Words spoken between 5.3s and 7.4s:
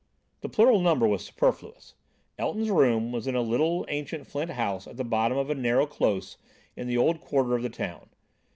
of a narrow close in the old